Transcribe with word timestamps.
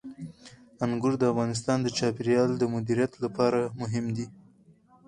انګور 0.83 1.13
د 1.19 1.23
افغانستان 1.33 1.77
د 1.81 1.87
چاپیریال 1.97 2.49
د 2.57 2.63
مدیریت 2.73 3.13
لپاره 3.23 3.59
مهم 3.81 4.05
دي. 4.15 4.27